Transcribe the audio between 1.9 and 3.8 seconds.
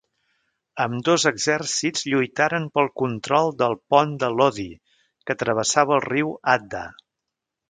lluitaren pel control del